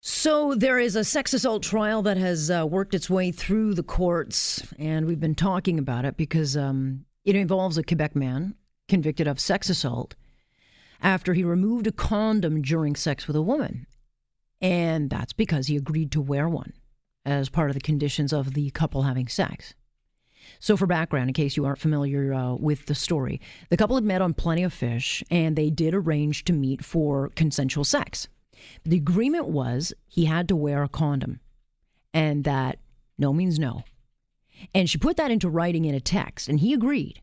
[0.00, 3.82] So there is a sex assault trial that has uh, worked its way through the
[3.82, 8.54] courts, and we've been talking about it because um, it involves a Quebec man
[8.88, 10.14] convicted of sex assault
[11.02, 13.86] after he removed a condom during sex with a woman.
[14.60, 16.72] And that's because he agreed to wear one
[17.24, 19.74] as part of the conditions of the couple having sex.
[20.60, 24.04] So, for background, in case you aren't familiar uh, with the story, the couple had
[24.04, 28.28] met on Plenty of Fish and they did arrange to meet for consensual sex.
[28.84, 31.40] The agreement was he had to wear a condom
[32.14, 32.78] and that
[33.16, 33.84] no means no.
[34.74, 37.20] And she put that into writing in a text and he agreed.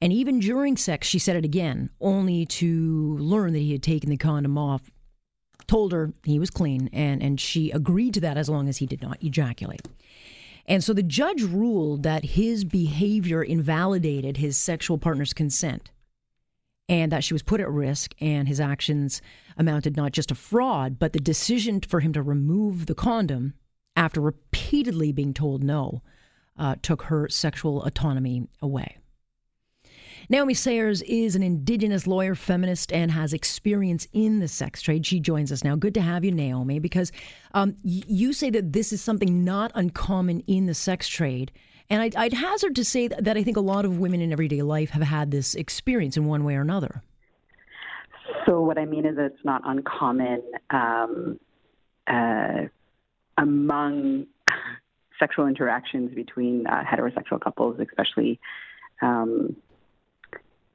[0.00, 4.10] And even during sex, she said it again, only to learn that he had taken
[4.10, 4.90] the condom off,
[5.66, 8.86] told her he was clean, and, and she agreed to that as long as he
[8.86, 9.86] did not ejaculate.
[10.66, 15.90] And so the judge ruled that his behavior invalidated his sexual partner's consent
[16.88, 19.20] and that she was put at risk, and his actions
[19.56, 23.54] amounted not just to fraud, but the decision for him to remove the condom
[23.96, 26.02] after repeatedly being told no
[26.58, 28.96] uh, took her sexual autonomy away.
[30.30, 35.06] Naomi Sayers is an Indigenous lawyer, feminist, and has experience in the sex trade.
[35.06, 35.74] She joins us now.
[35.74, 37.12] Good to have you, Naomi, because
[37.54, 41.50] um, you say that this is something not uncommon in the sex trade.
[41.90, 44.62] And I'd, I'd hazard to say that, I think a lot of women in everyday
[44.62, 47.02] life have had this experience in one way or another.
[48.46, 51.40] So, what I mean is that it's not uncommon um,
[52.06, 52.64] uh,
[53.38, 54.26] among
[55.18, 58.38] sexual interactions between uh, heterosexual couples, especially
[59.00, 59.56] um,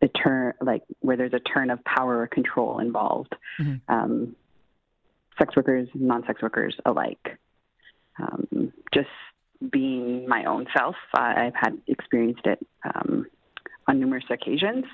[0.00, 3.34] the turn, like where there's a turn of power or control involved.
[3.60, 3.92] Mm-hmm.
[3.92, 4.36] Um,
[5.38, 7.38] sex workers, non-sex workers alike.
[8.18, 9.08] Um, just
[9.70, 13.26] being my own self, I've had experienced it um,
[13.86, 14.84] on numerous occasions,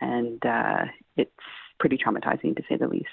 [0.00, 0.84] and uh,
[1.16, 1.30] it's
[1.78, 3.06] pretty traumatizing to say the least.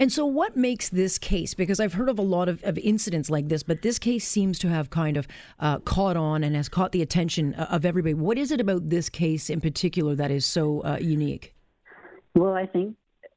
[0.00, 1.54] And so, what makes this case?
[1.54, 4.58] Because I've heard of a lot of, of incidents like this, but this case seems
[4.60, 5.26] to have kind of
[5.58, 8.14] uh, caught on and has caught the attention uh, of everybody.
[8.14, 11.52] What is it about this case in particular that is so uh, unique?
[12.36, 12.96] Well, I think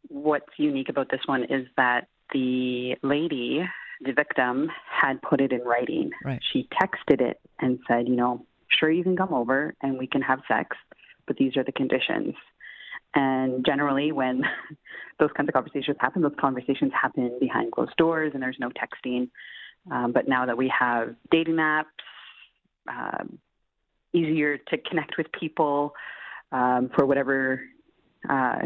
[0.10, 3.62] what's unique about this one is that the lady,
[4.04, 6.12] the victim, had put it in writing.
[6.24, 6.42] Right.
[6.52, 10.22] She texted it and said, you know, sure, you can come over and we can
[10.22, 10.76] have sex,
[11.28, 12.34] but these are the conditions.
[13.14, 14.44] And generally, when
[15.20, 19.30] those kinds of conversations happen, those conversations happen behind closed doors and there's no texting.
[19.92, 21.86] Um, but now that we have dating apps,
[22.88, 23.40] um,
[24.14, 25.94] easier to connect with people
[26.52, 27.62] um, for whatever
[28.30, 28.60] uh,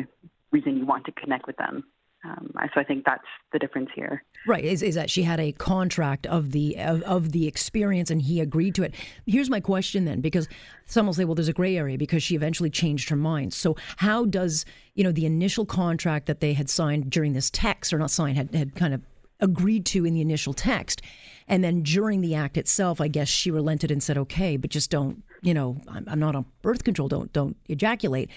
[0.51, 1.83] reason you want to connect with them.
[2.25, 4.23] Um, so I think that's the difference here.
[4.47, 8.21] Right, is, is that she had a contract of the of, of, the experience and
[8.21, 8.95] he agreed to it.
[9.27, 10.47] Here's my question then, because
[10.85, 13.53] some will say, well, there's a gray area because she eventually changed her mind.
[13.53, 14.65] So how does
[14.95, 18.37] you know the initial contract that they had signed during this text or not signed
[18.37, 19.01] had, had kind of
[19.39, 21.01] agreed to in the initial text,
[21.47, 24.89] and then during the act itself, I guess she relented and said, okay, but just
[24.89, 28.31] don't you know I'm, I'm not on birth control, don't don't ejaculate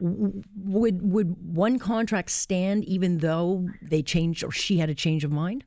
[0.00, 5.30] would would one contract stand even though they changed or she had a change of
[5.30, 5.64] mind?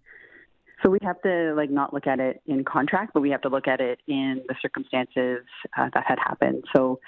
[0.84, 3.50] So we have to like not look at it in contract, but we have to
[3.50, 5.44] look at it in the circumstances
[5.78, 6.64] uh, that had happened.
[6.76, 7.00] So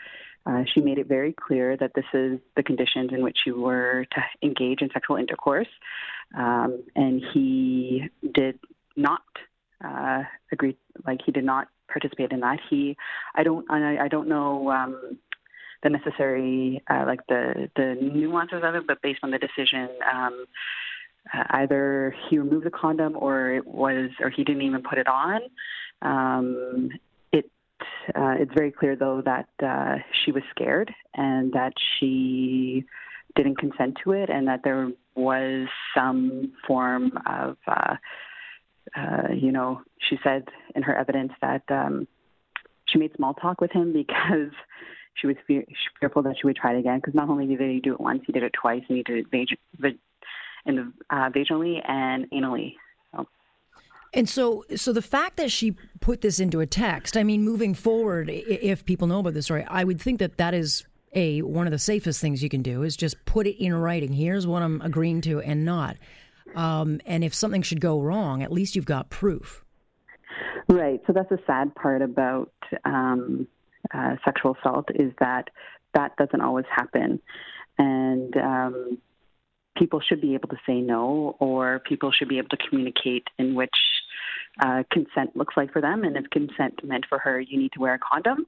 [0.46, 4.06] uh, she made it very clear that this is the conditions in which you were
[4.12, 5.68] to engage in sexual intercourse,
[6.36, 8.58] um, and he did
[8.96, 9.22] not
[9.86, 10.76] uh, agree.
[11.06, 12.60] Like he did not participate in that.
[12.70, 12.98] He,
[13.36, 14.72] I don't, I, I don't know.
[14.72, 15.20] Um,
[15.84, 20.46] the necessary uh, like the the nuances of it, but based on the decision, um,
[21.34, 25.08] uh, either he removed the condom or it was or he didn't even put it
[25.08, 25.42] on.
[26.02, 26.90] Um,
[27.32, 27.50] it
[28.16, 32.84] uh, it's very clear though that uh, she was scared and that she
[33.36, 37.96] didn't consent to it, and that there was some form of uh,
[38.98, 40.46] uh, you know she said
[40.76, 42.08] in her evidence that um,
[42.88, 44.52] she made small talk with him because
[45.16, 45.64] she was fear,
[46.00, 48.24] fearful that she would try it again because not only did he do it once,
[48.26, 49.98] he did it twice, and he did it vag-
[50.66, 52.76] in the, uh, vaginally and anally.
[53.12, 53.28] So.
[54.14, 57.74] And so, so the fact that she put this into a text, I mean, moving
[57.74, 61.66] forward, if people know about this story, I would think that that is a one
[61.66, 64.14] of the safest things you can do is just put it in writing.
[64.14, 65.98] Here's what I'm agreeing to and not.
[66.56, 69.64] Um, and if something should go wrong, at least you've got proof.
[70.68, 71.02] Right.
[71.08, 72.52] So that's the sad part about
[72.86, 73.48] um,
[73.94, 75.50] uh, sexual assault is that
[75.94, 77.20] that doesn't always happen,
[77.78, 78.98] and um,
[79.78, 83.56] people should be able to say no, or people should be able to communicate in
[83.56, 83.70] which
[84.62, 86.04] uh, consent looks like for them.
[86.04, 88.46] And if consent meant for her, you need to wear a condom.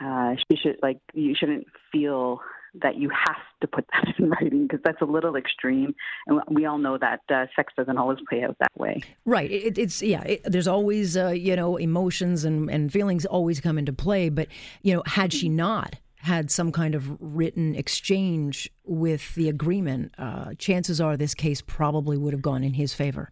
[0.00, 2.40] Uh, she should like you shouldn't feel
[2.82, 5.94] that you have to put that in writing because that's a little extreme,
[6.26, 9.02] and we all know that uh, sex doesn't always play out that way.
[9.24, 9.50] Right.
[9.50, 10.22] It, it's yeah.
[10.22, 14.48] It, there's always uh, you know emotions and and feelings always come into play, but
[14.82, 20.52] you know had she not had some kind of written exchange with the agreement, uh,
[20.58, 23.30] chances are this case probably would have gone in his favor.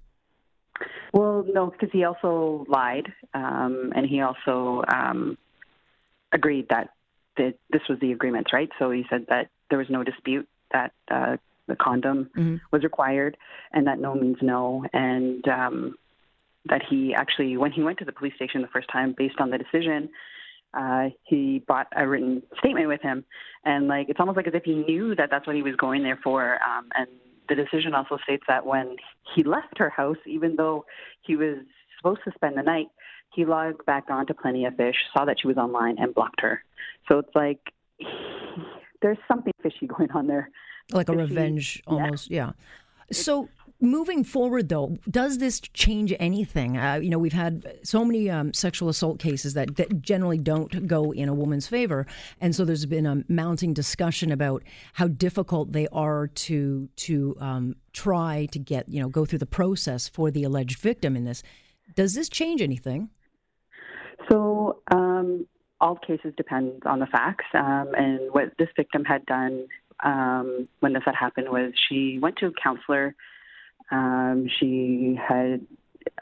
[1.13, 5.39] Well, no, because he also lied, um, and he also um,
[6.33, 6.91] agreed that
[7.37, 8.71] that this was the agreement, right?
[8.79, 11.37] So he said that there was no dispute that uh,
[11.67, 12.57] the condom mm-hmm.
[12.73, 13.37] was required,
[13.73, 15.97] and that no means no, and um,
[16.67, 19.51] that he actually, when he went to the police station the first time, based on
[19.51, 20.09] the decision,
[20.75, 23.25] uh, he brought a written statement with him,
[23.65, 26.03] and like it's almost like as if he knew that that's what he was going
[26.03, 26.55] there for.
[26.63, 27.09] Um, and
[27.49, 28.97] the decision also states that when
[29.35, 30.85] he left her house, even though
[31.23, 31.59] he was
[31.97, 32.89] supposed to spend the night,
[33.35, 36.41] he logged back on to Plenty of Fish, saw that she was online, and blocked
[36.41, 36.63] her.
[37.09, 37.61] So it's like
[39.03, 40.51] there's something fishy going on there.
[40.93, 41.19] Like fishy.
[41.19, 42.47] a revenge, almost, yeah.
[42.47, 42.53] yeah.
[43.13, 43.49] So
[43.81, 46.77] moving forward, though, does this change anything?
[46.77, 50.87] Uh, you know, we've had so many um, sexual assault cases that, that, generally don't
[50.87, 52.07] go in a woman's favor,
[52.41, 54.63] and so there's been a mounting discussion about
[54.95, 59.47] how difficult they are to to um, try to get you know go through the
[59.47, 61.43] process for the alleged victim in this.
[61.95, 63.11] Does this change anything?
[64.93, 65.47] Um,
[65.81, 69.67] all cases depend on the facts, um, and what this victim had done
[70.03, 73.15] um, when this had happened was she went to a counselor
[73.91, 75.67] um, she had,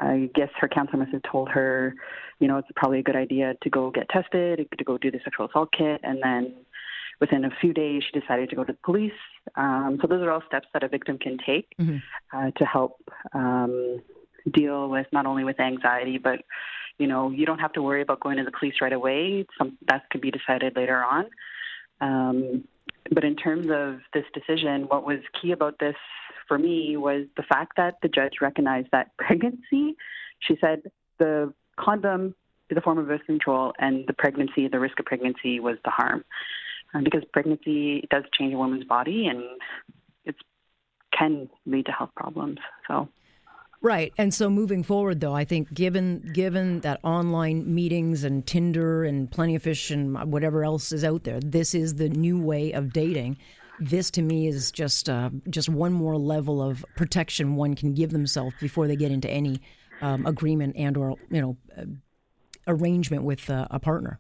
[0.00, 1.94] I guess her counselor must have told her,
[2.40, 5.20] you know, it's probably a good idea to go get tested, to go do the
[5.24, 6.54] sexual assault kit, and then
[7.20, 9.12] within a few days she decided to go to the police.
[9.56, 11.98] Um, so those are all steps that a victim can take mm-hmm.
[12.36, 13.00] uh, to help
[13.32, 14.02] um,
[14.52, 16.40] deal with not only with anxiety, but
[16.98, 19.46] you know, you don't have to worry about going to the police right away.
[19.58, 21.26] Some that could be decided later on.
[22.00, 22.64] Um,
[23.10, 25.96] but in terms of this decision, what was key about this
[26.48, 29.96] for me was the fact that the judge recognized that pregnancy,
[30.40, 30.82] she said
[31.18, 32.34] the condom
[32.70, 35.90] is a form of birth control and the pregnancy, the risk of pregnancy was the
[35.90, 36.24] harm.
[36.94, 39.42] Uh, because pregnancy does change a woman's body and
[40.24, 40.36] it
[41.12, 42.58] can lead to health problems.
[42.86, 43.08] So.
[43.84, 44.14] Right.
[44.16, 49.30] And so moving forward though, I think given given that online meetings and Tinder and
[49.30, 52.94] Plenty of Fish and whatever else is out there, this is the new way of
[52.94, 53.36] dating.
[53.78, 58.08] This to me is just uh, just one more level of protection one can give
[58.08, 59.60] themselves before they get into any
[60.00, 61.84] um, agreement and or you know uh,
[62.66, 64.18] arrangement with uh, a partner.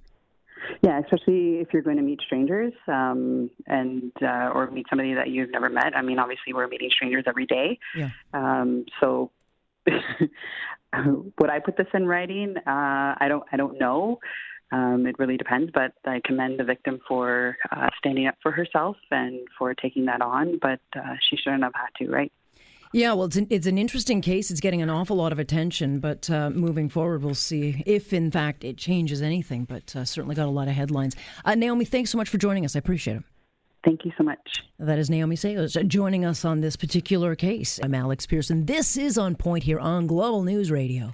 [0.82, 5.30] Yeah, especially if you're going to meet strangers um, and uh, or meet somebody that
[5.30, 5.96] you've never met.
[5.96, 7.78] I mean, obviously we're meeting strangers every day.
[7.96, 8.10] Yeah.
[8.34, 9.30] Um, so
[11.40, 12.56] would I put this in writing?
[12.56, 13.44] Uh, I don't.
[13.52, 14.18] I don't know.
[14.72, 18.96] Um, it really depends, but I commend the victim for uh, standing up for herself
[19.10, 20.58] and for taking that on.
[20.60, 22.32] But uh, she shouldn't have had to, right?
[22.92, 24.52] Yeah, well, it's an, it's an interesting case.
[24.52, 28.30] It's getting an awful lot of attention, but uh, moving forward, we'll see if, in
[28.30, 29.64] fact, it changes anything.
[29.64, 31.16] But uh, certainly got a lot of headlines.
[31.44, 32.76] Uh, Naomi, thanks so much for joining us.
[32.76, 33.24] I appreciate it.
[33.84, 34.62] Thank you so much.
[34.78, 37.78] That is Naomi Sayers joining us on this particular case.
[37.82, 38.66] I'm Alex Pearson.
[38.66, 41.12] This is On Point here on Global News Radio.